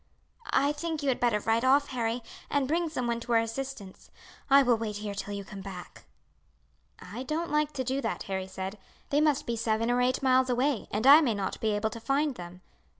"I 0.49 0.71
think 0.71 1.03
you 1.03 1.09
had 1.09 1.19
better 1.19 1.39
ride 1.41 1.63
off, 1.63 1.89
Harry, 1.89 2.23
and 2.49 2.67
bring 2.67 2.89
some 2.89 3.05
one 3.05 3.19
to 3.19 3.33
our 3.33 3.39
assistance. 3.39 4.09
I 4.49 4.63
will 4.63 4.75
wait 4.75 4.95
here 4.95 5.13
till 5.13 5.35
you 5.35 5.45
come 5.45 5.61
back." 5.61 6.05
"I 6.99 7.21
don't 7.21 7.51
like 7.51 7.71
to 7.73 7.83
do 7.83 8.01
that," 8.01 8.23
Harry 8.23 8.47
said. 8.47 8.79
"They 9.11 9.21
must 9.21 9.45
be 9.45 9.55
seven 9.55 9.91
or 9.91 10.01
eight 10.01 10.23
miles 10.23 10.49
away, 10.49 10.87
and 10.89 11.05
I 11.05 11.21
may 11.21 11.35
not 11.35 11.61
be 11.61 11.69
able 11.73 11.91
to 11.91 11.99
find 11.99 12.33
them. 12.33 12.61